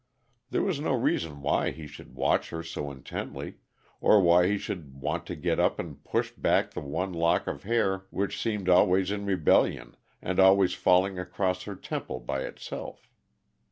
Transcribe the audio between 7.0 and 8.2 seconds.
lock of hair